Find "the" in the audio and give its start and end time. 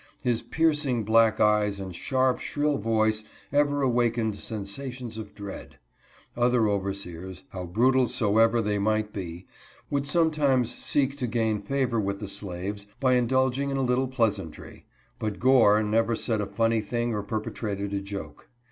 12.19-12.27